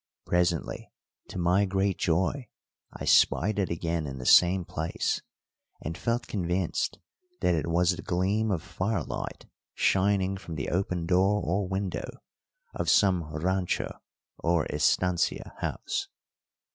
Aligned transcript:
Presently, 0.25 0.91
to 1.27 1.37
my 1.37 1.65
great 1.65 1.99
joy, 1.99 2.47
I 2.91 3.05
spied 3.05 3.59
it 3.59 3.69
again 3.69 4.07
in 4.07 4.17
the 4.17 4.25
same 4.25 4.65
place, 4.65 5.21
and 5.79 5.95
felt 5.95 6.25
convinced 6.25 6.97
that 7.41 7.53
it 7.53 7.67
was 7.67 7.95
the 7.95 8.01
gleam 8.01 8.49
of 8.49 8.63
firelight 8.63 9.45
shining 9.75 10.37
from 10.37 10.55
the 10.55 10.69
open 10.69 11.05
door 11.05 11.43
or 11.45 11.67
window 11.67 12.09
of 12.73 12.89
some 12.89 13.25
rancho 13.31 13.99
or 14.39 14.65
estancia 14.73 15.53
house. 15.59 16.07